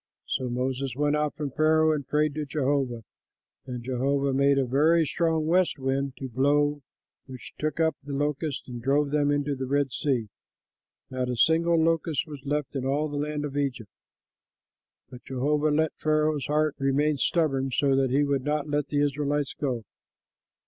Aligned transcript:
So 0.25 0.49
Moses 0.49 0.95
went 0.95 1.15
out 1.15 1.35
from 1.35 1.51
Pharaoh 1.51 1.91
and 1.93 2.07
prayed 2.07 2.33
to 2.33 2.43
Jehovah, 2.43 3.03
and 3.67 3.83
Jehovah 3.83 4.33
made 4.33 4.57
a 4.57 4.65
very 4.65 5.05
strong 5.05 5.45
west 5.45 5.77
wind 5.77 6.17
to 6.17 6.27
blow 6.27 6.81
which 7.27 7.53
took 7.59 7.79
up 7.79 7.95
the 8.03 8.13
locusts 8.15 8.67
and 8.67 8.81
drove 8.81 9.11
them 9.11 9.29
into 9.29 9.55
the 9.55 9.67
Red 9.67 9.91
Sea; 9.91 10.29
not 11.11 11.29
a 11.29 11.35
single 11.35 11.79
locust 11.79 12.25
was 12.25 12.41
left 12.45 12.75
in 12.75 12.83
all 12.83 13.09
the 13.09 13.17
land 13.17 13.45
of 13.45 13.55
Egypt. 13.55 13.91
But 15.11 15.23
Jehovah 15.23 15.69
let 15.69 15.93
Pharaoh's 15.99 16.47
heart 16.47 16.73
remain 16.79 17.17
stubborn, 17.17 17.69
so 17.69 17.95
that 17.95 18.09
he 18.09 18.23
would 18.23 18.43
not 18.43 18.67
let 18.67 18.87
the 18.87 19.01
Israelites 19.01 19.53
go. 19.53 19.85